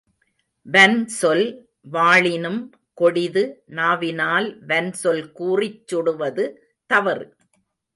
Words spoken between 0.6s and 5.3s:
வன்சொல், வாளினும் கொடிது நாவினால் வன் சொல்